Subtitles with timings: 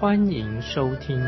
[0.00, 1.20] 欢迎收听。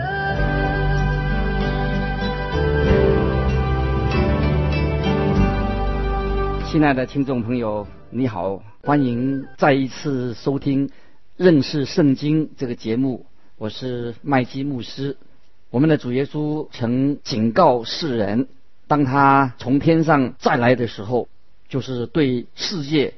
[6.70, 10.87] 亲爱的听众朋友，你好，欢迎再一次收听
[11.37, 13.27] 《认识圣经》这个节目。
[13.59, 15.16] 我是麦基牧师。
[15.71, 18.46] 我们的主耶稣曾警告世人，
[18.87, 21.27] 当他从天上再来的时候，
[21.68, 23.15] 就是对世界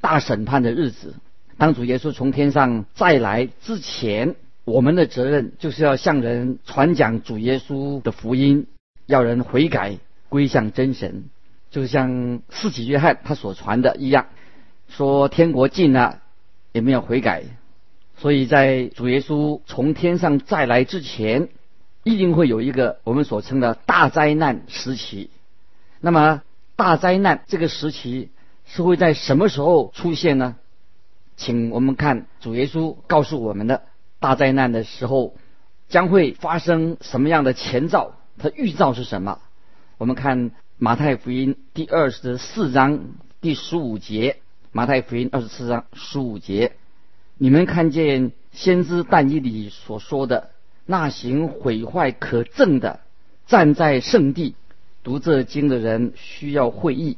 [0.00, 1.16] 大审判的日子。
[1.58, 8.66] 当主耶稣从天上再来之前，我们的责任就是要向人传讲主耶稣的福音，
[9.06, 11.24] 要人悔改归向真神。
[11.70, 14.26] 就像四己约翰他所传的一样，
[14.88, 16.20] 说天国近了，
[16.72, 17.44] 也没有悔改，
[18.16, 21.48] 所以在主耶稣从天上再来之前，
[22.04, 25.30] 一定会有一个我们所称的大灾难时期。
[26.00, 26.42] 那么
[26.76, 28.30] 大灾难这个时期
[28.66, 30.56] 是会在什么时候出现呢？
[31.36, 33.82] 请我们看主耶稣告诉我们的
[34.22, 35.34] 大灾难的时候
[35.88, 39.40] 将会发生什么样的前兆，它预兆是什么？
[39.98, 40.52] 我们看。
[40.78, 42.98] 马太福音第二十四章
[43.40, 44.38] 第十五节，
[44.72, 46.72] 马太福音二十四章十五节，
[47.38, 50.50] 你们看见先知但以里所说的
[50.84, 52.98] 那行毁坏可憎的，
[53.46, 54.56] 站在圣地
[55.04, 57.16] 读这经的人需要会意。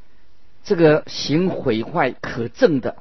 [0.63, 2.97] 这个行毁坏可憎的，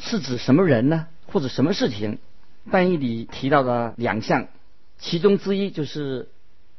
[0.00, 1.06] 是指什么人呢？
[1.30, 2.18] 或者什么事情？
[2.70, 4.48] 但以里提到的两项，
[4.98, 6.28] 其中之一就是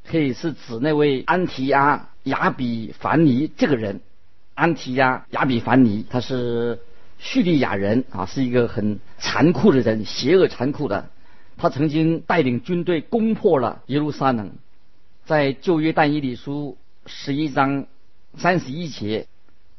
[0.05, 2.09] 可以是指那位安提阿。
[2.25, 3.99] 亚比凡尼这个人，
[4.53, 6.79] 安提亚亚比凡尼，他是
[7.17, 11.09] 叙利亚人啊，是一个很残酷的人，邪恶残酷的。
[11.57, 14.51] 他曾经带领军队攻破了耶路撒冷，
[15.25, 16.77] 在旧约但以理书
[17.07, 17.87] 十一章
[18.37, 19.25] 三十一节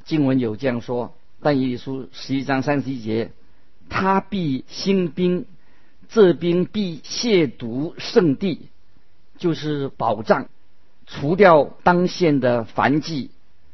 [0.05, 3.31] 经文有这样说：但以理书十一章三十一节，
[3.89, 5.47] 他必兴兵，
[6.13, 8.69] 这兵必亵渎圣地，
[9.39, 10.49] 就是保障。
[11.07, 13.31] 除掉当县的凡迹，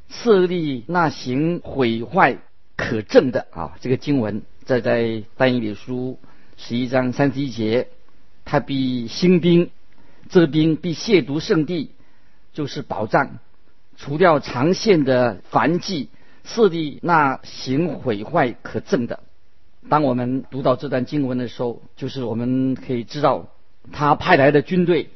[0.09, 2.39] 设立那行毁坏
[2.77, 6.19] 可证的啊，这个经文在在但以理书
[6.57, 7.89] 十一章三十一节，
[8.45, 9.71] 他必兴兵，
[10.29, 11.91] 这兵必亵渎圣地，
[12.53, 13.39] 就是保障
[13.97, 16.09] 除掉长线的凡迹，
[16.45, 19.21] 设立那行毁坏可证的。
[19.89, 23.49] 当我们读到这段经文的时候，就是我们可以知道
[23.93, 25.11] 他派来的军队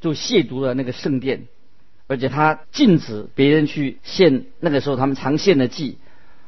[0.00, 1.46] 就亵渎了那个圣殿。
[2.06, 5.96] 而且他禁止别人去献那个时候他们常献的祭，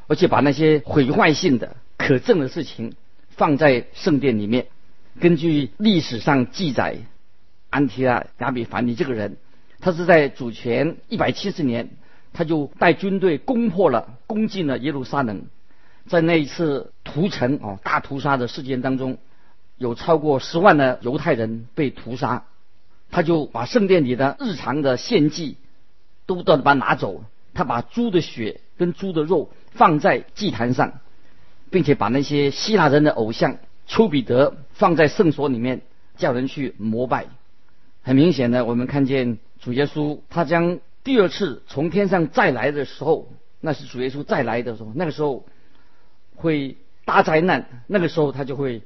[0.05, 2.93] 而且把那些毁坏性的可证的事情
[3.29, 4.67] 放在圣殿里面。
[5.19, 6.97] 根据历史上记载，
[7.71, 9.37] 安提阿亚比凡尼这个人，
[9.79, 11.89] 他是在主权一百七十年，
[12.33, 15.47] 他就带军队攻破了、攻进了耶路撒冷。
[16.05, 19.17] 在那一次屠城啊大屠杀的事件当中，
[19.77, 22.43] 有超过十万的犹太人被屠杀。
[23.09, 25.55] 他就把圣殿里的日常的献祭
[26.25, 27.23] 都都把它拿走，
[27.53, 30.99] 他把猪的血跟猪的肉放在祭坛上，
[31.69, 35.83] 并且把那些希腊人的偶像丘比德放在圣所里面，
[36.17, 37.27] 叫人去膜拜。
[38.03, 43.31] 很明显的，我们看见主耶稣他将第二次从天上再来的时候，
[43.61, 45.45] 那是主耶稣再来的时候，那个时候
[46.35, 46.75] 会
[47.07, 48.81] 大灾难，那个时候他就会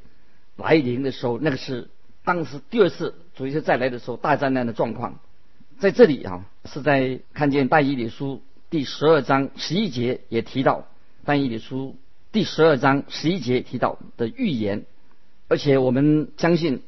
[0.55, 1.89] 来临的时候，那个是。
[2.23, 5.19] 当时第二次主耶稣再来的时候，大灾难的状况，
[5.79, 10.85] 在这里啊，是在看见但以理书第十二章十一节也提到，
[11.25, 11.95] 但以理书
[12.31, 14.85] 第十二章十一节提到的预言，
[15.47, 16.83] 而且我们相信，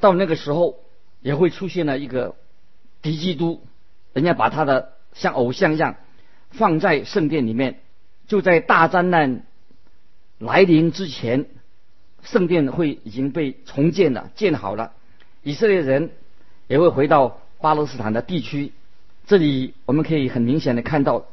[0.00, 0.80] 到那个时候
[1.22, 2.36] 也会出现了一个
[3.00, 3.62] 敌基督，
[4.12, 5.96] 人家把他的像偶像一样
[6.50, 7.80] 放在圣殿里面，
[8.26, 9.46] 就在大灾难
[10.38, 11.46] 来临之前。
[12.24, 14.92] 圣殿会已经被重建了，建好了。
[15.44, 16.10] 以色列人
[16.66, 18.72] 也会回到巴勒斯坦的地区。
[19.26, 21.26] 这里我们可以很明显的看到，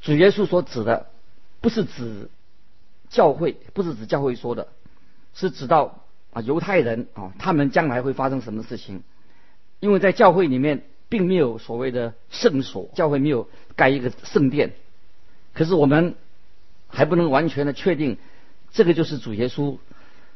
[0.00, 1.08] 主耶稣所指的
[1.60, 2.30] 不是指
[3.10, 4.68] 教会，不是指教会说的，
[5.34, 9.02] 是指到啊犹太人啊，他们将来会发生什么事情？
[9.80, 14.72] 因为在教会里面并没有所谓的圣所，教会没有盖一个圣殿。
[15.52, 16.14] 可是我们
[16.90, 18.18] 还不能完全的确定。
[18.72, 19.78] 这个就是主耶稣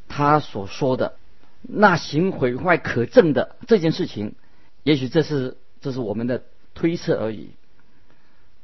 [0.09, 1.17] 他所说的
[1.63, 4.35] 那行毁坏可证的这件事情，
[4.83, 6.43] 也许这是这是我们的
[6.75, 7.51] 推测而已。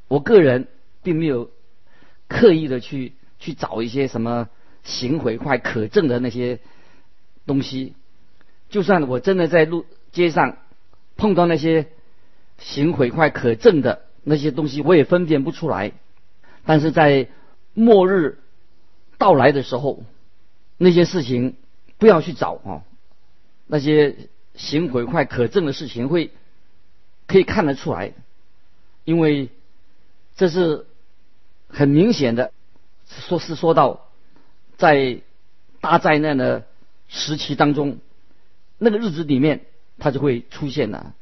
[0.08, 0.66] 我个人
[1.02, 1.50] 并没有
[2.26, 4.48] 刻意的去去找一些什么
[4.82, 6.58] 行毁坏可证的那些
[7.46, 7.94] 东西。
[8.68, 10.56] 就算我真的在路街上
[11.16, 11.88] 碰到那些
[12.58, 15.92] 行毁坏可证的那些东西，我也分辨不出来。
[16.64, 17.28] 但是在
[17.80, 18.38] 末日
[19.16, 20.02] 到来的时候，
[20.76, 21.56] 那些事情
[21.98, 22.84] 不要去找啊，
[23.66, 26.30] 那些行毁坏可证的事情会
[27.26, 28.12] 可以看得出来，
[29.04, 29.48] 因为
[30.36, 30.86] 这是
[31.68, 32.52] 很明显的，
[33.06, 34.08] 说是说到
[34.76, 35.20] 在
[35.80, 36.66] 大灾难的
[37.08, 37.98] 时期当中。
[38.82, 39.66] 那个日子里面，
[39.98, 41.14] 它就会出现了。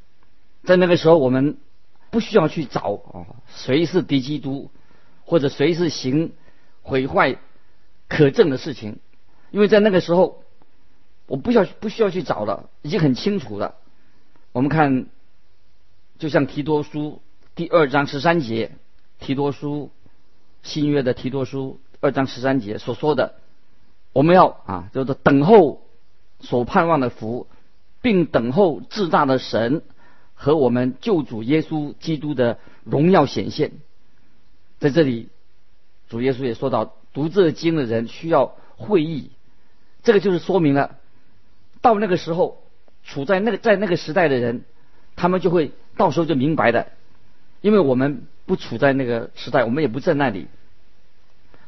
[0.65, 1.57] 在那个时候，我们
[2.11, 4.71] 不需要去找啊，谁是敌基督，
[5.25, 6.33] 或者谁是行
[6.89, 7.39] 毁坏
[8.09, 8.99] 可证的事情，
[9.51, 10.43] 因为在那个时候，
[11.27, 13.75] 我不需要不需要去找了，已经很清楚了。
[14.53, 15.07] 我们看，
[16.19, 17.21] 就像提多书
[17.55, 18.73] 第二章十三节，
[19.19, 19.91] 提多书
[20.63, 23.35] 新约的提多书二章十三节所说的，
[24.13, 25.83] 我们要啊，叫做等候。
[26.41, 27.49] 所盼望的福，
[28.01, 29.83] 并等候至大的神
[30.35, 33.73] 和我们救主耶稣基督的荣耀显现。
[34.79, 35.31] 在这里，
[36.09, 39.31] 主耶稣也说到，读这经的人需要会意。
[40.03, 40.97] 这个就是说明了，
[41.81, 42.63] 到那个时候，
[43.05, 44.65] 处在那个在那个时代的人，
[45.17, 46.89] 他们就会到时候就明白的。
[47.61, 50.47] 因为我们不处在那个时代，我们也不在那里，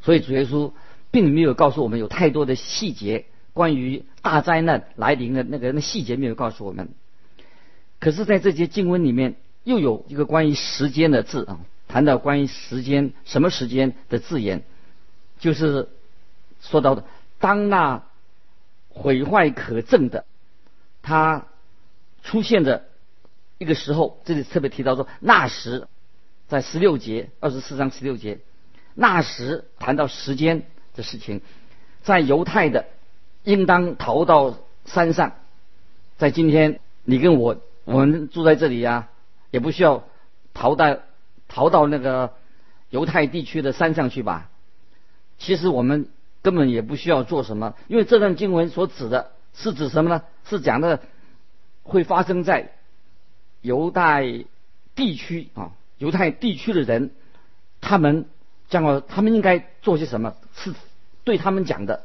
[0.02, 0.72] 所以主耶稣
[1.10, 3.26] 并没有告诉我们有太多的细节。
[3.52, 6.90] 关于大灾难来临的那个那细节没有告诉我们，
[7.98, 9.34] 可是，在这些经文里面
[9.64, 11.58] 又有一个关于时间的字啊，
[11.90, 14.62] 谈到关于时间什么时间的字眼，
[15.40, 15.88] 就是
[16.60, 17.04] 说到的
[17.38, 18.04] 当那
[18.90, 20.24] 毁坏可证的，
[21.02, 21.46] 它
[22.22, 22.84] 出现的
[23.58, 25.88] 一个时候，这里特别提到说那时，
[26.46, 28.38] 在十六节二十四章十六节，
[28.94, 30.62] 那时谈到时间
[30.94, 31.40] 的事情，
[32.02, 32.86] 在犹太的。
[33.42, 35.32] 应当逃到山上，
[36.18, 39.08] 在今天，你跟我，我们住在这里呀，
[39.50, 40.04] 也不需要
[40.52, 40.98] 逃到
[41.50, 42.32] 逃到那个
[42.88, 44.48] 犹太地区的山上去吧。
[45.38, 46.08] 其实我们
[46.40, 50.22] 根本也不需要做什么，因为这段经文所指的是指什么呢？
[50.48, 51.00] 是讲的
[51.82, 52.72] 会发生在
[53.60, 54.44] 犹太
[54.94, 57.10] 地区啊，犹太地区的人，
[57.80, 58.26] 他们
[58.68, 60.34] 将要他们应该做些什么？
[60.54, 60.72] 是
[61.24, 62.04] 对他们讲的。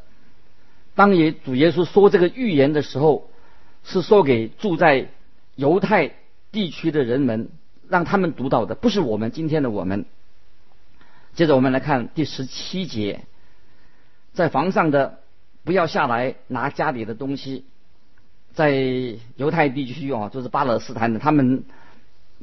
[0.96, 3.30] 当耶主耶稣说这个预言的时候，
[3.84, 5.10] 是说给住在
[5.56, 6.12] 犹太
[6.52, 7.50] 地区的人们，
[7.90, 10.06] 让他们读到的，不是我们今天的我们。
[11.34, 13.22] 接着我们来看第十七节，
[14.34, 15.20] 在房上的
[15.64, 17.66] 不要下来拿家里的东西，
[18.54, 18.72] 在
[19.36, 21.66] 犹太地区啊，就是巴勒斯坦的他们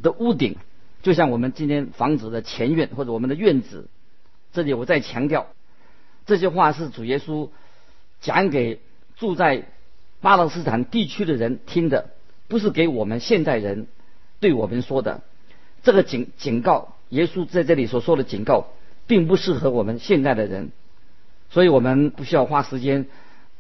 [0.03, 0.57] 的屋顶，
[1.03, 3.89] 就像我们今天房子的前院或者我们的院子。
[4.53, 5.47] 这里我再强调，
[6.27, 7.49] 这句话是主耶稣。
[8.21, 8.79] 讲给
[9.17, 9.67] 住在
[10.21, 12.11] 巴勒斯坦地区的人听的，
[12.47, 13.89] 不是给我们现代人
[14.39, 15.23] 对我们说的。
[15.83, 18.69] 这个警警告，耶稣在这里所说的警告，
[19.07, 20.71] 并不适合我们现在的人，
[21.51, 23.07] 所以我们不需要花时间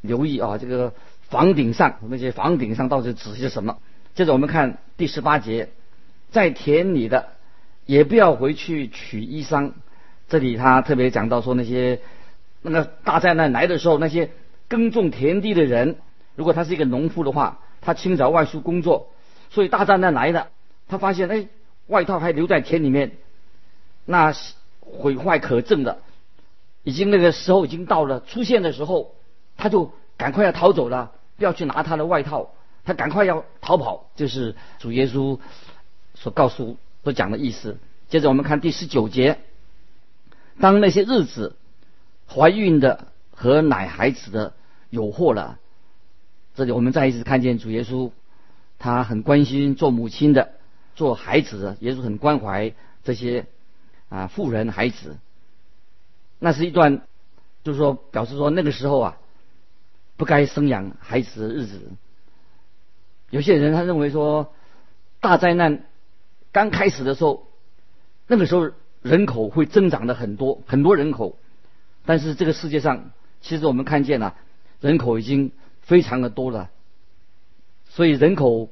[0.01, 0.59] 留意啊。
[0.59, 0.95] 这个
[1.29, 3.79] 房顶上那些房顶上到底指些什么？
[4.15, 5.71] 接着我们看第十八节，
[6.31, 7.29] 在田里的
[7.87, 9.73] 也不要回去取衣裳。
[10.29, 12.01] 这里他特别讲到说那些
[12.63, 14.31] 那个大灾难来的时候那些。
[14.69, 15.97] 耕种田地的人，
[16.35, 19.13] 如果他是一个农夫的话，他清早外出工作，
[19.51, 20.49] 所以大灾难来了，
[20.89, 21.49] 他发现哎，
[21.87, 23.13] 外套还留在田里面，
[24.05, 24.35] 那
[24.81, 25.99] 毁坏可证的，
[26.83, 29.15] 已经那个时候已经到了出现的时候，
[29.57, 32.51] 他就赶快要逃走了，不要去拿他的外套，
[32.85, 35.39] 他赶快要逃跑，就是主耶稣
[36.15, 37.79] 所告诉所讲的意思。
[38.09, 39.39] 接着我们看第十九节，
[40.61, 41.57] 当那些日子
[42.29, 44.55] 怀孕的和奶孩子的。
[44.93, 45.59] 有祸了。
[46.55, 48.11] 这里我们再一次看见主耶稣，
[48.79, 50.53] 他很关心做母亲的、
[50.95, 52.73] 做孩子的，耶稣很关怀
[53.05, 53.47] 这些
[54.09, 55.17] 啊富人孩子。
[56.39, 57.03] 那是一段，
[57.65, 59.19] 就是说表示说那个时候啊，
[60.17, 61.81] 不该生养孩子的日子。
[63.31, 64.53] 有些人他认为说，
[65.21, 65.85] 大灾难
[66.53, 67.47] 刚开始的时候，
[68.27, 68.71] 那个时候
[69.03, 71.39] 人口会增长的很多，很多人口。
[72.05, 74.35] 但是这个世界上，其实我们看见了。
[74.81, 76.69] 人口已经非常的多了，
[77.89, 78.69] 所以人口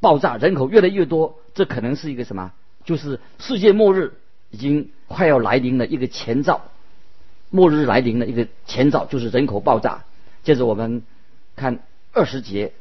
[0.00, 2.52] 爆炸，人口越来越多，这可能是一个什么？
[2.84, 4.14] 就是世界末日
[4.50, 6.62] 已经快要来临的一个前兆。
[7.50, 10.04] 末日来临的一个前兆就是人口爆炸。
[10.42, 11.02] 接着我们
[11.56, 11.80] 看
[12.12, 12.72] 二十节，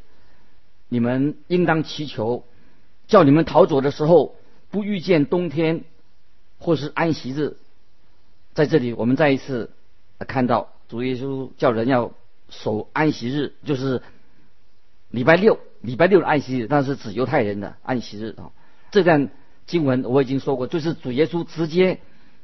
[0.90, 2.44] 你们应当祈求，
[3.08, 4.36] 叫你们逃走的时候
[4.70, 5.84] 不遇见冬天
[6.60, 7.58] 或是安息日。
[8.54, 9.72] 在这里，我们再一次
[10.20, 12.12] 看到主耶稣叫人要
[12.50, 14.02] 守安息日，就是
[15.10, 18.52] 礼拜六，礼拜六的安息日，但是指犹太人的安息日啊。
[18.92, 19.30] 这段
[19.66, 22.00] 经文我已经说过，就是主耶稣直接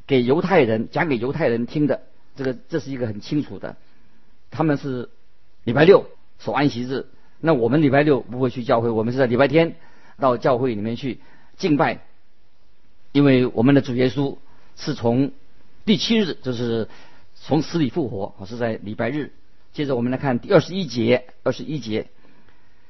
[0.05, 2.01] 给犹太人讲给犹太人听的，
[2.35, 3.77] 这个这是一个很清楚的。
[4.51, 5.09] 他们是
[5.63, 6.05] 礼拜六
[6.39, 7.07] 守安息日，
[7.39, 9.75] 那我们礼拜六不会去教会，我们是在礼拜天
[10.19, 11.19] 到教会里面去
[11.57, 12.01] 敬拜，
[13.11, 14.37] 因为我们的主耶稣
[14.75, 15.31] 是从
[15.85, 16.87] 第七日就是
[17.35, 19.31] 从死里复活，是在礼拜日。
[19.71, 22.07] 接着我们来看第二十一节，二十一节，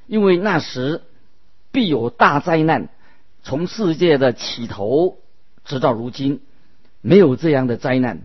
[0.06, 1.02] 因为那时
[1.72, 2.88] 必有大灾难，
[3.42, 5.18] 从世界的起头
[5.64, 6.40] 直到如今，
[7.00, 8.22] 没有这样的灾难，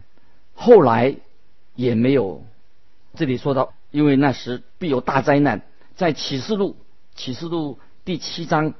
[0.54, 1.16] 后来
[1.76, 2.44] 也没有。
[3.16, 5.62] 这里说到，因为那时必有大灾难，
[5.96, 6.78] 在启示录
[7.16, 8.74] 启示录第七章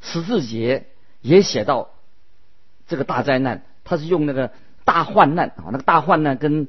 [0.00, 0.86] 十四节
[1.20, 1.90] 也写到
[2.86, 4.50] 这个大灾难，他是用那个。
[4.84, 6.66] 大患难啊，那个大患难跟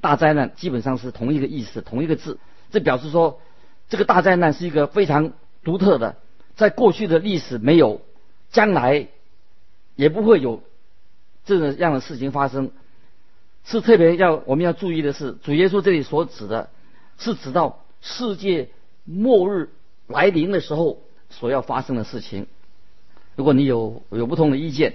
[0.00, 2.38] 大灾难基本上是同一个意思，同一个字。
[2.70, 3.42] 这表示说，
[3.88, 5.32] 这个大灾难是一个非常
[5.64, 6.16] 独特的，
[6.54, 8.00] 在过去的历史没有，
[8.50, 9.08] 将来
[9.94, 10.62] 也不会有
[11.44, 12.70] 这样的事情发生。
[13.64, 16.70] 是特别要我们要注意的是，主耶稣这里所指的，
[17.18, 18.68] 是指到世界
[19.04, 19.70] 末日
[20.06, 22.46] 来临的时候所要发生的事情。
[23.34, 24.94] 如果你有有不同的意见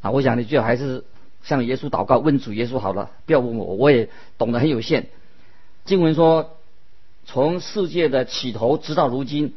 [0.00, 1.04] 啊，我想你最好还是。
[1.42, 5.08] 向耶稣祷告，问主耶稣好了，不要问我，我也懂得很有限。
[5.84, 6.53] 经文说，
[7.24, 9.54] 从世界的起头直到如今，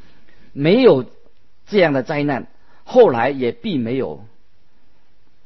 [0.54, 1.06] 没有
[1.68, 2.48] 这样的灾难，
[2.84, 4.26] 后来也并没有。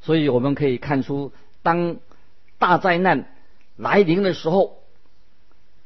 [0.01, 1.97] 所以我们可以看出，当
[2.57, 3.25] 大灾难
[3.75, 4.77] 来临的时候，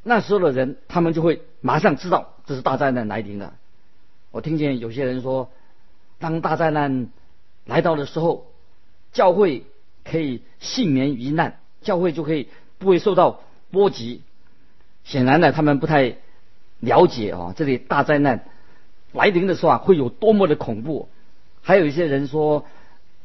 [0.04, 3.56] 那时候的人他们就会马上知道这是大灾难来临了。
[4.32, 5.50] 我听见有些人说，
[6.20, 7.10] 当大灾难
[7.66, 8.48] 来到的时候，
[9.12, 9.66] 教会。
[10.08, 14.22] 可以幸免于难，教会就可以不会受到波及。
[15.04, 16.18] 显然呢，他们不太
[16.86, 18.46] 了解啊，这里大灾难
[19.12, 21.10] 来临的时候啊，会有多么的恐怖。
[21.62, 22.66] 还有一些人说，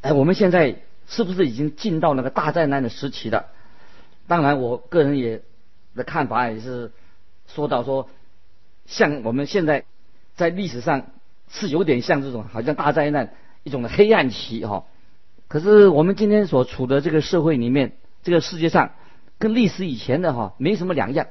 [0.00, 0.76] 哎，我们现在
[1.06, 3.46] 是不是已经进到那个大灾难的时期了？
[4.26, 5.42] 当然，我个人也
[5.94, 6.90] 的看法也是
[7.46, 8.08] 说到说，
[8.86, 9.84] 像我们现在
[10.36, 11.08] 在历史上
[11.50, 14.84] 是有点像这种，好像大灾难一种的黑暗期哈。
[15.48, 18.92] 可是我们今天所处的这个社会里面，这个世界上
[19.38, 21.26] 跟历史以前的哈没什么两样。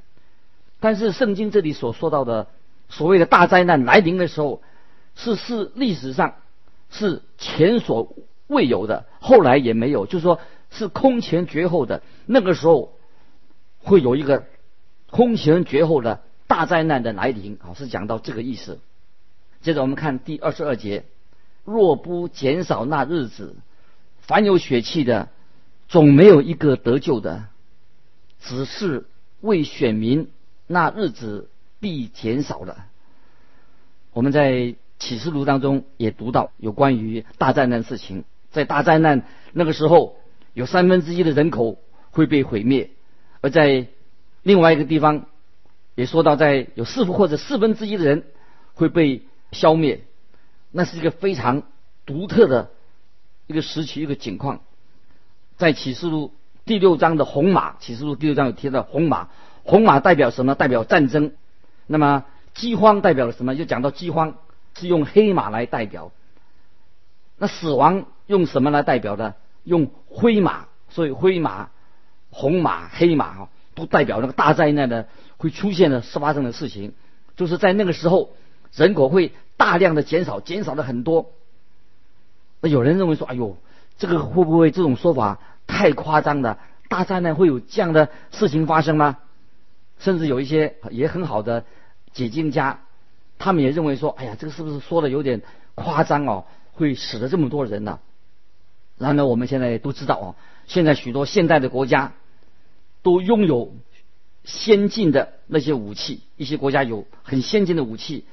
[0.80, 2.48] 但是圣经这里所说到的
[2.90, 4.62] 所谓的大灾难来临的时候，
[5.16, 6.36] 是是历史上
[6.90, 8.16] 是前所
[8.48, 12.02] 未有的，后来也没有，就是说是空前绝后的。
[12.26, 12.94] 那个时候
[13.80, 14.46] 会有一个
[15.10, 18.80] 空前绝后的大灾难的来临啊，是讲到这个意思。
[19.62, 21.04] 接着我们看第二十二节：
[21.66, 23.56] 若不减少那日子。
[24.22, 25.30] 凡有血气的，
[25.88, 27.46] 总没有一个得救的，
[28.40, 29.08] 只是
[29.42, 30.30] 为选民，
[30.72, 31.50] 那日子
[31.80, 32.86] 必减少了。
[34.14, 40.18] 我们在启示录当中也读到有关于大灾难事情，在大灾难那个时候，
[40.54, 41.80] 有三分之一的人口
[42.12, 42.90] 会被毁灭；
[43.42, 43.88] 而在
[44.44, 45.26] 另外一个地方，
[45.96, 48.26] 也说到在有四分或者四分之一的人
[48.76, 50.02] 会被消灭。
[50.70, 51.64] 那是一个非常
[52.06, 52.70] 独特的。
[53.48, 54.62] 一个时期，一个景况，
[55.58, 56.32] 在启示录
[56.66, 59.30] 第六章的红马，启示录第六章有提到红马，
[59.64, 60.56] 红马代表什么？
[60.56, 61.32] 代表战争。
[61.88, 63.56] 那么饥荒代表了什么？
[63.56, 64.36] 就讲到饥荒
[64.76, 66.12] 是用黑马来代表。
[67.38, 69.36] 那死亡用什么来代表的？
[69.64, 70.66] 用灰马。
[70.92, 71.70] 所以灰马、
[72.32, 76.94] 红马、黑马哈，都代表那个大灾难的会出现的、是发生的事情。
[77.38, 78.32] 就是在那个时候，
[78.74, 81.30] 人口会大量的减少，减少了很多。
[82.60, 83.56] 那有人认为说：“哎呦，
[84.00, 85.38] 这个会不会这种说法
[85.68, 86.58] 太夸张了？
[86.88, 89.20] 大灾难会有这样的事情发生吗？”
[90.00, 91.66] 甚至有一些也很好的
[92.12, 92.82] 解经家，
[93.38, 95.42] 他们也认为说：“哎呀，这个是不是说的有点
[95.76, 96.46] 夸张哦？
[96.72, 98.00] 会死了这么多人呢？”
[98.98, 102.14] 然后呢，我们现在都知道哦，现在许多现代的国家
[103.04, 103.76] 都拥有
[104.44, 108.26] 先进的那些武器，一些国家有很先进的武器，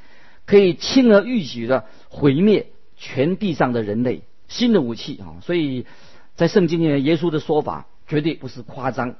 [0.46, 2.68] 可以轻而易举的毁灭。
[2.98, 5.84] 全地上的人类新的武器啊，所以
[6.34, 9.16] 在圣经里面，耶稣的说法绝对不是夸张。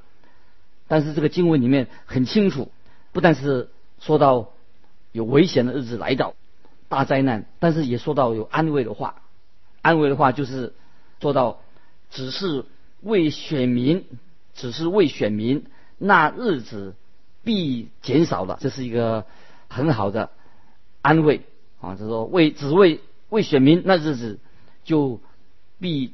[0.87, 2.71] 但是这个经文里面很清楚，
[3.11, 4.49] 不但是说到
[5.11, 6.33] 有危险的日子来到，
[6.87, 9.21] 大灾难，但是也说到有安慰的话。
[9.81, 10.73] 安慰的话就是
[11.19, 11.59] 做到，
[12.09, 12.65] 只是
[13.01, 14.05] 为选民，
[14.53, 15.65] 只是为选民，
[15.97, 16.93] 那日子
[17.43, 19.25] 必减少了，这是一个
[19.69, 20.29] 很好的
[21.01, 21.41] 安慰
[21.79, 21.95] 啊。
[21.95, 24.39] 就是说为只为为选民那日子
[24.83, 25.21] 就
[25.79, 26.13] 必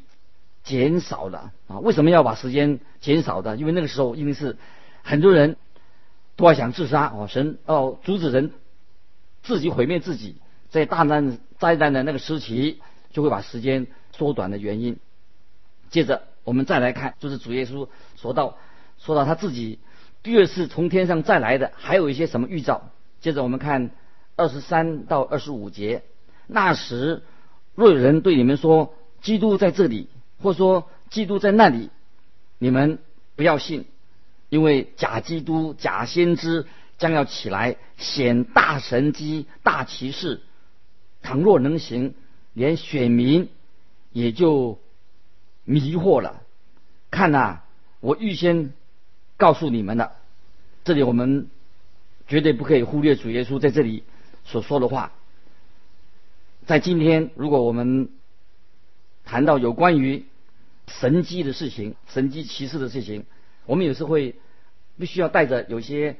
[0.63, 1.79] 减少了啊！
[1.79, 3.57] 为什么要把时间减少的？
[3.57, 4.57] 因为那个时候因为是
[5.01, 5.57] 很多人
[6.37, 8.53] 都要想自杀哦，神哦阻止人
[9.43, 10.37] 自己毁灭自己，
[10.69, 14.97] 在大难灾难的那个时期就会把时间缩短的原因。
[15.89, 18.57] 接着我们再来看，就是主耶稣说到
[18.97, 19.79] 说到他自己
[20.23, 22.89] 第二次从天上再来的，还有一些什么预兆？
[23.19, 23.91] 接着我们看
[24.37, 26.03] 二十三到二十五节，
[26.47, 27.21] 那时
[27.75, 30.07] 若有人对你们说基督在这里。
[30.43, 31.89] 或说基督在那里，
[32.59, 32.99] 你们
[33.35, 33.85] 不要信，
[34.49, 40.41] 因为假基督、假先知将要起来显大神机、大骑士。
[41.21, 42.13] 倘若能行，
[42.53, 43.49] 连选民
[44.11, 44.79] 也就
[45.63, 46.41] 迷惑了。
[47.09, 47.61] 看呐，
[48.01, 48.73] 我预先
[49.37, 50.11] 告诉你们了。
[50.83, 51.47] 这里我们
[52.27, 54.03] 绝对不可以忽略主耶稣在这里
[54.43, 55.13] 所说的话。
[56.65, 58.09] 在今天，如果我们
[59.23, 60.25] 谈到有关于
[60.87, 63.25] 神迹的事情，神迹奇事的事情，
[63.65, 64.35] 我们有时会
[64.97, 66.17] 必须要带着有些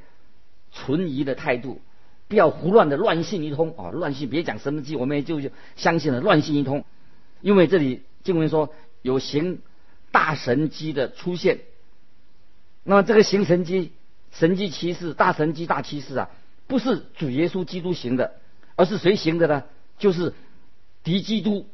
[0.72, 1.80] 存疑的态度，
[2.28, 3.90] 不要胡乱的乱信一通啊！
[3.90, 5.40] 乱信，别讲神迹，我们也就
[5.76, 6.84] 相信了乱信一通。
[7.42, 9.60] 因为这里经文说有行
[10.10, 11.60] 大神迹的出现，
[12.82, 13.92] 那么这个行神迹、
[14.32, 16.30] 神迹奇事、大神迹、大奇事啊，
[16.66, 18.40] 不是主耶稣基督行的，
[18.76, 19.64] 而是谁行的呢？
[19.98, 20.32] 就是
[21.02, 21.68] 敌基督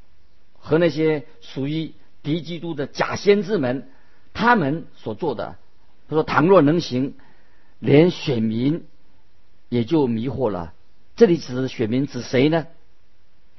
[0.59, 1.94] 和那些属于。
[2.22, 3.88] 敌基督的假先知们，
[4.34, 5.56] 他们所做的，
[6.08, 7.14] 他说：“倘若能行，
[7.78, 8.84] 连选民
[9.68, 10.74] 也就迷惑了。”
[11.16, 12.66] 这里指选民指谁呢？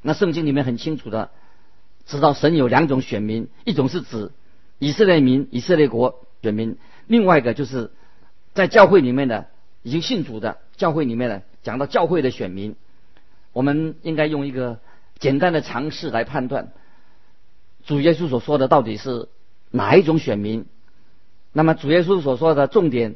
[0.02, 1.30] 那圣经里面很清楚的
[2.06, 4.32] 知道，神有两种选民，一种是指
[4.80, 6.78] 以色列民、以色列国选民，
[7.08, 7.92] 另外一个就是
[8.54, 9.48] 在教会里面的
[9.84, 12.76] 已经信主的教会里面的，讲到教会的选民，
[13.54, 14.80] 我们应该用一个
[15.20, 16.72] 简单的常识来判断。
[17.86, 19.28] 主耶稣所说的到底是
[19.72, 20.66] 哪一种选民？
[21.54, 23.16] 那么主耶稣所说的重点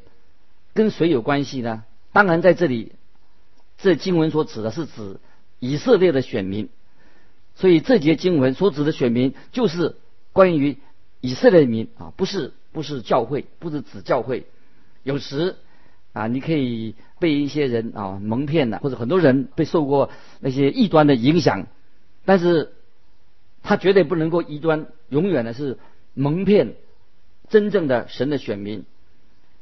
[0.73, 1.83] 跟谁有关系呢？
[2.11, 2.93] 当然在这里，
[3.77, 5.19] 这经文所指的是指
[5.59, 6.69] 以色列的选民。
[7.55, 9.95] 所以这节经文所指的选民就是
[10.33, 10.77] 关于
[11.21, 14.45] 以色列民啊，不是不是教会，不是指教会。
[15.03, 15.55] 有时
[16.13, 21.67] 啊，你可以被一些人啊蒙骗了，或者很多人被受过那些异端的影响，
[22.25, 22.71] 但是。
[23.65, 25.79] 他绝对不能够异端，永远的是
[26.13, 26.75] 蒙骗
[27.49, 28.85] 真正的神的选民。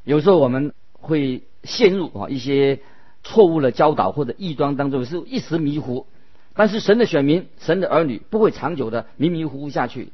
[0.03, 2.81] 有时候我们会陷入啊一些
[3.23, 6.05] 错误的教导或者异端当中，是一时迷糊。
[6.53, 10.09] 但是神的选民、神的儿女不会长久的迷迷糊糊下去，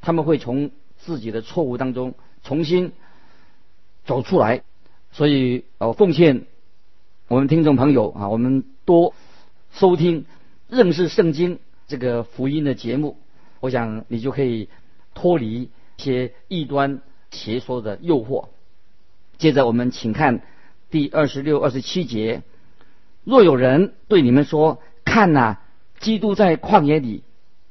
[0.00, 2.90] 他们会从自己的错误当中重新
[4.04, 4.62] 走出来。
[5.12, 6.44] 所以，呃，奉劝
[7.28, 9.14] 我们听众朋友啊，我们多
[9.72, 10.26] 收听
[10.68, 13.16] 认识圣经这个福音的节目。
[13.60, 14.68] 我想你就可以
[15.14, 18.48] 脱离一些异端邪说的诱惑。
[19.36, 20.42] 接着我们请看
[20.90, 22.42] 第二十六、二十七节：
[23.24, 25.58] 若有人对你们说：“看呐，
[26.00, 27.22] 基督在旷野里，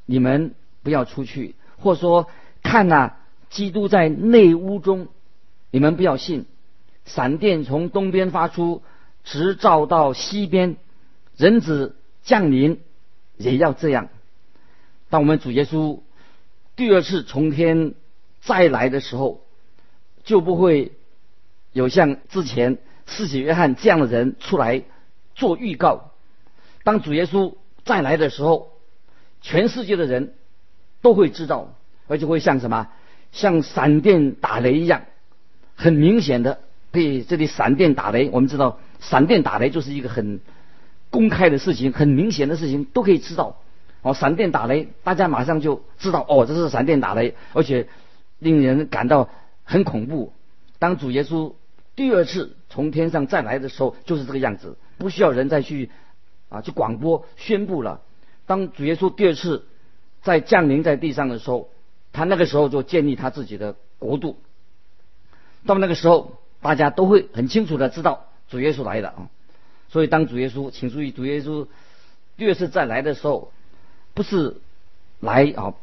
[0.05, 2.27] 你们不要出去；或说
[2.63, 3.13] 看呐，
[3.49, 5.07] 基督在内屋中，
[5.71, 6.45] 你们不要信。
[7.05, 8.81] 闪电从东边发出，
[9.23, 10.75] 直照到西边，
[11.37, 12.81] 人子降临
[13.37, 14.09] 也要这样。”
[15.09, 15.99] 当我们主耶稣
[16.75, 17.93] 第二次从天
[18.41, 19.41] 再来的时候，
[20.23, 20.91] 就不会
[21.71, 24.83] 有像之前世袭约翰这样的人出来
[25.35, 26.11] 做预告。
[26.83, 28.73] 当主耶稣再来的时候，
[29.41, 30.33] 全世界的人
[31.01, 31.73] 都会知道，
[32.07, 32.89] 而且会像什么，
[33.31, 35.03] 像闪电打雷一样，
[35.75, 36.59] 很明显的
[36.91, 38.29] 被这里闪电打雷。
[38.31, 40.41] 我们知道，闪电打雷就是一个很
[41.09, 43.61] 公开的事情，很明显的事情，都可以知道。
[44.03, 47.87] 哦，闪电打雷，大家马上就知道哦，这是闪电打雷，而且
[48.39, 49.29] 令人感到
[49.63, 50.31] 很恐怖。
[50.79, 51.53] 当主耶稣
[51.95, 55.89] 第二次从天上再来的时候，就是这个样子，不需要人再去
[56.47, 58.01] 啊去广播宣布了。
[58.45, 59.65] 当主耶稣第二次
[60.21, 61.69] 再降临在地上的时候，
[62.13, 64.37] 他那个时候就建立他自己的国度。
[65.65, 69.29] 到那个时候，大家都会很清楚的知道主耶稣来了啊。
[69.89, 71.67] 所以当主耶稣，请注意，主耶稣
[72.37, 73.51] 第二次再来的时候。
[74.17, 74.57] 不是
[75.19, 75.75] 来啊，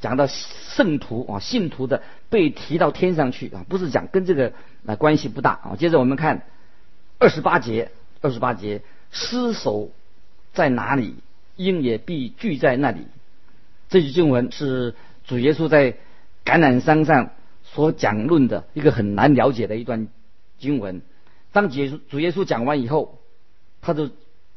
[0.00, 4.54] 讲到圣徒啊，信徒的被提到天上去啊，不是讲跟这个
[4.86, 5.76] 啊关系不大啊。
[5.78, 6.46] 接着我们看
[7.18, 7.90] 二十八节，
[8.22, 9.90] 二十八节，尸首
[10.54, 11.16] 在哪里，
[11.56, 13.06] 鹰也必聚在那里。
[13.90, 15.92] 这句经文是主耶稣在
[16.46, 17.28] 橄榄山上
[17.62, 20.08] 所讲论的一个很难了解的一段
[20.58, 21.02] 经文。
[21.52, 23.18] 当主主耶稣讲完以后，
[23.82, 24.08] 他就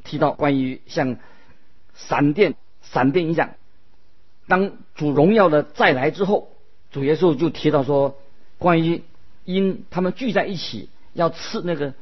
[0.06, 1.17] 提到关于像
[1.95, 2.56] 闪电。
[2.91, 3.52] 闪电一样。
[4.48, 6.50] 当主荣耀的再来之后，
[6.91, 8.15] 主耶稣就提到说，
[8.60, 9.02] 关于
[9.43, 11.95] 因他们聚在一起要吃那个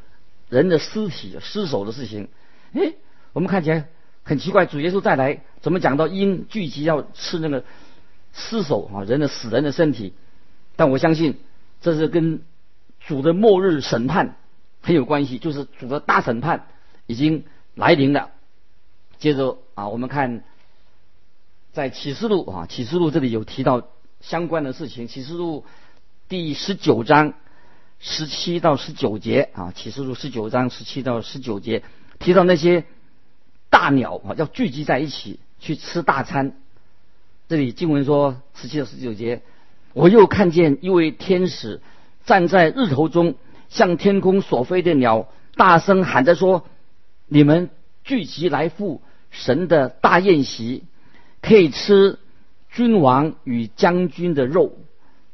[0.50, 2.28] 人的尸体尸首的事情。
[2.74, 2.96] 哎，
[3.32, 3.88] 我们看起来
[4.24, 7.64] 很奇怪，主耶稣再来怎么讲到因聚集要吃那个
[8.34, 10.14] 尸首啊，人的死人的身体？
[10.76, 11.38] 但我相信
[11.80, 12.42] 这是跟
[13.00, 14.36] 主的末日审判
[14.82, 16.68] 很有关系，就是主的大审判
[17.08, 18.32] 已经来临了。
[19.18, 20.44] 接着啊，我们看。
[21.74, 23.88] 在启示录啊，启示录这里有提到
[24.22, 25.08] 相关的事情。
[25.08, 25.66] 启示录
[26.30, 27.34] 第十九章
[28.00, 31.82] 十七到十九节啊，启示录十九章十七到十九节
[32.20, 32.86] 提到那些
[33.72, 36.56] 大鸟啊要聚集在一起去吃大餐。
[37.50, 39.42] 这里经文说十七到十九节，
[39.94, 41.82] 我又看见一位天使
[42.24, 43.34] 站在日头中，
[43.70, 46.68] 向天空所飞的鸟大声喊着说
[47.26, 47.72] ：“你们
[48.04, 50.84] 聚集来赴神的大宴席。”
[51.44, 52.20] 可以吃
[52.72, 54.78] 君王与将军的肉，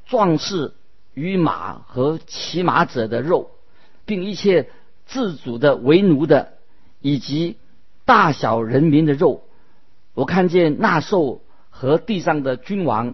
[0.07, 0.73] 壮士
[1.13, 3.51] 与马和骑马者的肉，
[4.05, 4.71] 并一切
[5.05, 6.53] 自主的为奴的，
[6.99, 7.57] 以及
[8.05, 9.43] 大小人民的肉。
[10.15, 13.13] 我看见纳兽和地上的君王，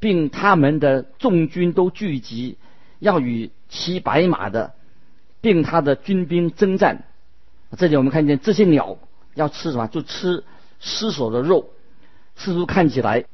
[0.00, 2.58] 并他们的众军都聚集，
[2.98, 4.74] 要与骑白马的，
[5.40, 7.04] 并他的军兵征战。
[7.78, 8.98] 这里我们看见这些鸟
[9.34, 9.86] 要吃什么？
[9.86, 10.42] 就吃
[10.80, 11.70] 尸首的肉。
[12.36, 13.24] 似乎看起来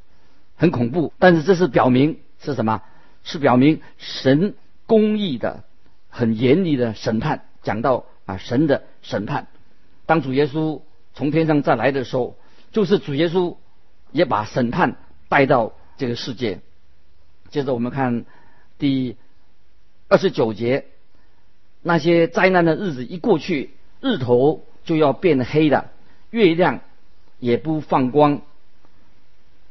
[0.56, 2.82] 很恐怖，但是这是表明是什么？
[3.22, 4.54] 是表明神
[4.86, 5.64] 公义的
[6.08, 7.44] 很严厉的审判。
[7.62, 9.46] 讲到啊，神的审判，
[10.06, 10.80] 当主耶稣
[11.12, 12.36] 从天上再来的时候，
[12.72, 13.56] 就是主耶稣
[14.12, 14.96] 也把审判
[15.28, 16.60] 带到这个世界。
[17.50, 18.24] 接着我们看
[18.78, 19.16] 第
[20.08, 20.86] 二十九节，
[21.82, 25.90] 那些灾难的日子一过去，日头就要变黑了，
[26.30, 26.80] 月亮
[27.38, 28.40] 也不放光。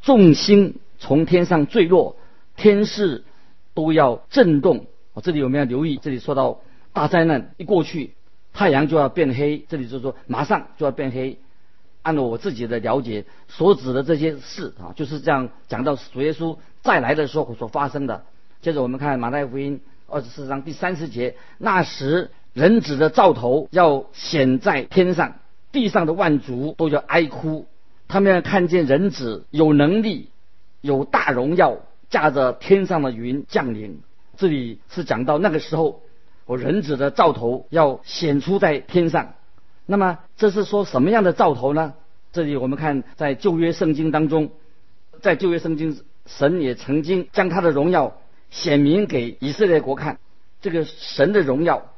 [0.01, 2.15] 众星从天上坠落，
[2.55, 3.23] 天势
[3.73, 4.85] 都要震动。
[5.13, 6.61] 哦，这里我们要留意，这里说到
[6.93, 8.13] 大灾难一过去，
[8.53, 9.65] 太阳就要变黑。
[9.67, 11.37] 这里就说马上就要变黑。
[12.01, 18.23] 按照我自己的了解，所指的这些事啊，就是这样讲到主耶稣再来的时候所发生的。
[18.61, 25.35] 接着我们看马太福音二十四章第三十节，那时人子的兆头要显在天上，
[25.71, 27.67] 地上的万族都要哀哭。
[28.09, 30.29] 他们要看见人子有能力、
[30.81, 31.77] 有大荣耀，
[32.09, 34.01] 驾着天上的云降临。
[34.35, 36.01] 这里是讲到那个时候，
[36.45, 39.35] 我人子的兆头要显出在天上。
[39.85, 41.93] 那么这是说什么样的兆头呢？
[42.33, 44.49] 这里我们看在旧约圣经当中，
[45.21, 48.17] 在旧约圣经，神也曾经将他的荣耀
[48.49, 50.17] 显明给以色列国看。
[50.61, 51.91] 这个神的荣耀，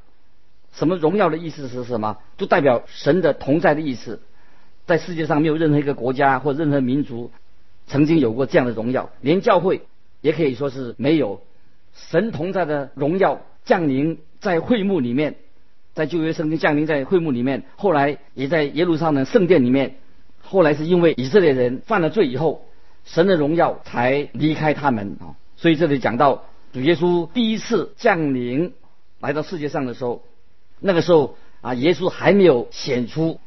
[0.73, 2.17] 什么荣耀的意思是什么？
[2.37, 4.21] 就代表神的同在的意思。
[4.85, 7.31] 在世界上没有任何一个国家或任何民族
[7.87, 9.81] 曾经有过这样的荣耀，连教会
[10.21, 11.41] 也可以说是没有
[11.93, 15.35] 神同在的荣耀降临在会幕里面，
[15.93, 19.95] 在旧约圣经降临在会幕里面，后来也在耶路撒冷圣殿里面，
[20.41, 22.65] 后来是因为以色列人犯了罪以后，
[23.05, 25.35] 神的荣耀才离开他们啊。
[25.55, 28.73] 所以这里讲到主耶稣第一次降临
[29.19, 30.23] 来到世界上的时候，
[30.79, 33.39] 那个时候啊，耶稣还没有显出。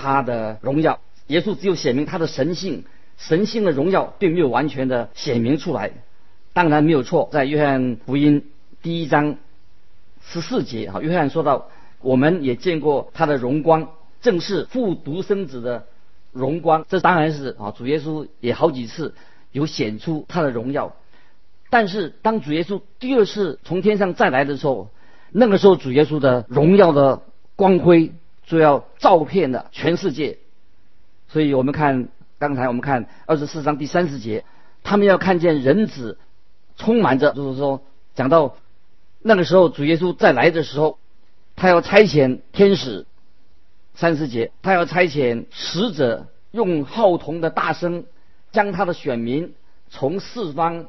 [0.00, 2.84] 他的荣耀，耶稣只有显明他的神性，
[3.18, 5.90] 神性的荣耀并没有完全的显明出来。
[6.54, 8.46] 当然没有错，在约翰福音
[8.80, 9.36] 第一章
[10.22, 11.68] 十四节啊，约翰说到，
[12.00, 13.90] 我们也见过他的荣光，
[14.22, 15.84] 正是复独生子的
[16.32, 16.86] 荣光。
[16.88, 19.14] 这当然是啊，主耶稣也好几次
[19.52, 20.96] 有显出他的荣耀。
[21.68, 24.88] 但是当主耶稣第二次从天上再来的时候，
[25.30, 27.20] 那个时候主耶稣的荣耀的
[27.54, 28.12] 光辉。
[28.50, 30.38] 就要照片了全世界，
[31.28, 32.08] 所以我们看
[32.40, 34.44] 刚才我们看二十四章第三十节，
[34.82, 36.18] 他们要看见人子
[36.76, 37.84] 充满着，就是说
[38.16, 38.56] 讲到
[39.20, 40.98] 那个时候主耶稣再来的时候，
[41.54, 43.06] 他要差遣天使
[43.94, 48.04] 三十节，他要差遣使者用号筒的大声，
[48.50, 49.54] 将他的选民
[49.90, 50.86] 从四方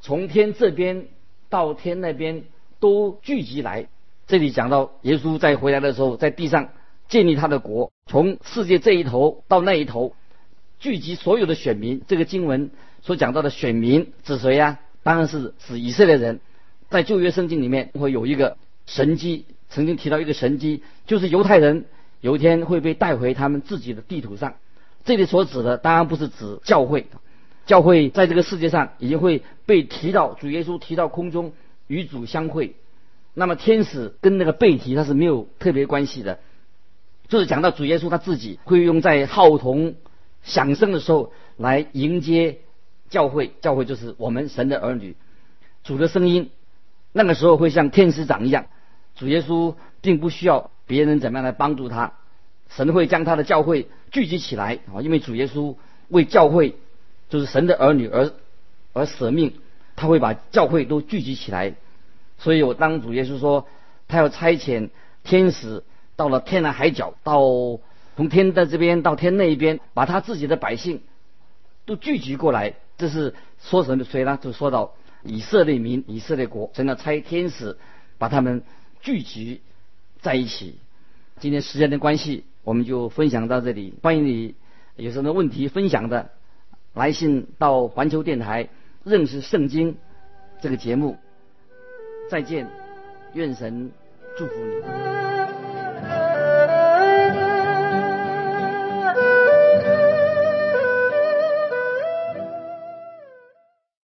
[0.00, 1.08] 从天这边
[1.48, 2.44] 到天那边
[2.78, 3.88] 都聚集来。
[4.28, 6.68] 这里讲到耶稣在回来的时候，在地上。
[7.12, 10.16] 建立他的国，从世界这一头到那一头，
[10.80, 12.00] 聚集所有的选民。
[12.08, 12.70] 这个经文
[13.02, 14.78] 所讲到的选民指谁呀？
[15.02, 16.40] 当然是指以色列人。
[16.88, 21.84] 在旧约圣经里面会有一个神机，曾经提到一个神机，就是犹太人
[22.22, 24.54] 有一天会被带回他们自己的地图上。
[25.04, 27.08] 这里所指的当然不是指教会，
[27.66, 31.52] 教会在这个世界上已经会被提到，主耶稣提到空中
[31.88, 32.74] 与主相会。
[33.34, 36.38] 那么天使跟那个贝提它是没有特别关系的。
[37.32, 39.94] 就是讲到主耶稣他自己会用在号筒
[40.42, 42.58] 响声的时候来迎接
[43.08, 45.16] 教会，教会就是我们神的儿女，
[45.82, 46.50] 主的声音，
[47.10, 48.66] 那个时候会像天使长一样，
[49.16, 52.12] 主耶稣并不需要别人怎么样来帮助他，
[52.68, 55.76] 神会将他的教会聚集起来啊，因为主耶稣
[56.08, 56.76] 为教会
[57.30, 58.30] 就是神的儿女而
[58.92, 59.54] 而舍命，
[59.96, 61.76] 他会把教会都聚集起来，
[62.36, 63.66] 所以我当主耶稣说
[64.06, 64.90] 他要差遣
[65.24, 65.82] 天使
[66.22, 67.40] 到了天南海角到。
[68.14, 71.00] 从天的这边到天那一边，把他自己的百姓
[71.86, 72.74] 都聚集过来。
[72.98, 74.04] 这是说什么？
[74.04, 74.38] 谁呢？
[74.40, 77.78] 就说到以色列民、以色列国，成了差天使
[78.18, 78.62] 把他们
[79.00, 79.62] 聚集
[80.20, 80.78] 在一起。
[81.40, 83.94] 今天时间的关系，我们就分享到这里。
[84.02, 84.56] 欢迎你
[84.96, 86.32] 有什么问题分享的，
[86.92, 88.68] 来信到环球电台
[89.04, 89.96] 认识圣经
[90.60, 91.16] 这个节目。
[92.28, 92.68] 再见，
[93.32, 93.90] 愿神
[94.36, 95.21] 祝福你。